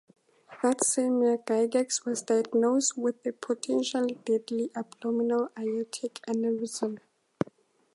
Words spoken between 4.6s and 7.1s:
abdominal aortic aneurysm.